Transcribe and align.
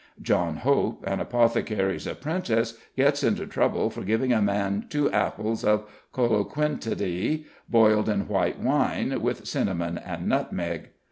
John 0.19 0.55
Hope, 0.57 1.05
an 1.05 1.19
apothecary's 1.19 2.07
apprentice, 2.07 2.75
gets 2.97 3.21
into 3.23 3.45
trouble 3.45 3.91
for 3.91 4.01
giving 4.01 4.33
a 4.33 4.41
man 4.41 4.87
two 4.89 5.11
apples 5.11 5.63
of 5.63 5.87
coloquintida 6.11 7.43
boiled 7.69 8.09
in 8.09 8.27
white 8.27 8.57
wine, 8.59 9.21
with 9.21 9.45
cinnamon 9.45 9.99
and 9.99 10.27
nutmeg. 10.27 10.89